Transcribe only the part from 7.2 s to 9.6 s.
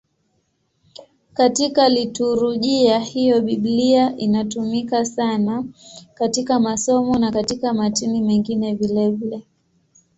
katika matini mengine vilevile.